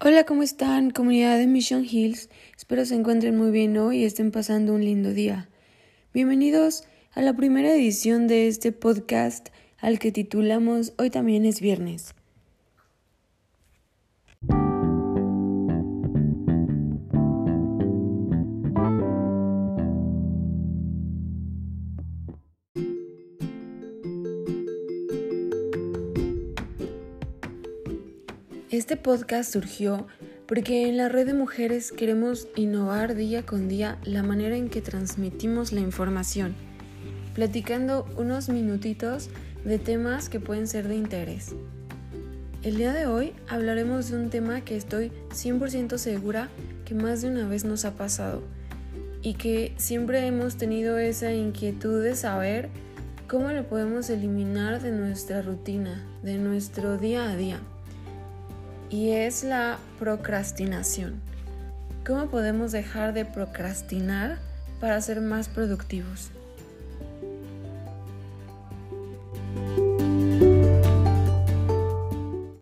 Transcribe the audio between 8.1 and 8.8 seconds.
de este